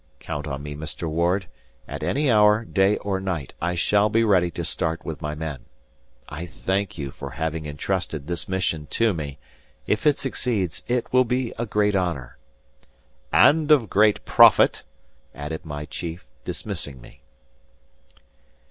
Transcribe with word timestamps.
"Count 0.19 0.47
on 0.47 0.63
me, 0.63 0.73
Mr. 0.73 1.07
Ward; 1.07 1.45
at 1.87 2.01
any 2.01 2.27
hour, 2.31 2.65
day 2.65 2.97
or 2.97 3.19
night, 3.19 3.53
I 3.61 3.75
shall 3.75 4.09
be 4.09 4.23
ready 4.23 4.49
to 4.49 4.65
start 4.65 5.05
with 5.05 5.21
my 5.21 5.35
men. 5.35 5.65
I 6.27 6.47
thank 6.47 6.97
you 6.97 7.11
for 7.11 7.29
having 7.29 7.67
entrusted 7.67 8.25
this 8.25 8.49
mission 8.49 8.87
to 8.89 9.13
me. 9.13 9.37
If 9.85 10.07
it 10.07 10.17
succeeds, 10.17 10.81
it 10.87 11.13
will 11.13 11.23
be 11.23 11.53
a 11.59 11.67
great 11.67 11.95
honor—" 11.95 12.39
"And 13.31 13.69
of 13.69 13.91
great 13.91 14.25
profit," 14.25 14.81
added 15.35 15.65
my 15.65 15.85
chief, 15.85 16.25
dismissing 16.45 16.99
me. 16.99 17.21